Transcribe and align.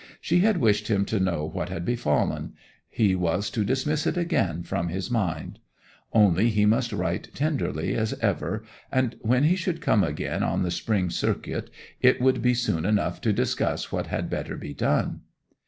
She 0.19 0.39
had 0.39 0.57
wished 0.57 0.87
him 0.87 1.05
to 1.05 1.19
know 1.19 1.45
what 1.45 1.69
had 1.69 1.85
befallen: 1.85 2.55
he 2.89 3.13
was 3.13 3.51
to 3.51 3.63
dismiss 3.63 4.07
it 4.07 4.17
again 4.17 4.63
from 4.63 4.87
his 4.87 5.11
mind. 5.11 5.59
Only 6.11 6.49
he 6.49 6.65
must 6.65 6.91
write 6.91 7.27
tenderly 7.35 7.93
as 7.93 8.13
ever, 8.13 8.63
and 8.91 9.15
when 9.21 9.43
he 9.43 9.55
should 9.55 9.79
come 9.79 10.03
again 10.03 10.41
on 10.41 10.63
the 10.63 10.71
spring 10.71 11.11
circuit 11.11 11.69
it 12.01 12.19
would 12.19 12.41
be 12.41 12.55
soon 12.55 12.83
enough 12.83 13.21
to 13.21 13.31
discuss 13.31 13.91
what 13.91 14.07
had 14.07 14.27
better 14.27 14.57
be 14.57 14.73
done. 14.73 15.21